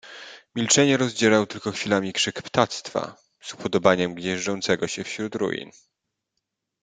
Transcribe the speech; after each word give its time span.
"Milczenie 0.55 0.97
rozdzierał 0.97 1.45
tylko 1.45 1.71
chwilami 1.71 2.13
krzyk 2.13 2.41
ptactwa, 2.41 3.15
z 3.41 3.53
upodobaniem 3.53 4.15
gnieżdżącego 4.15 4.87
się 4.87 5.03
wśród 5.03 5.35
ruin." 5.35 5.71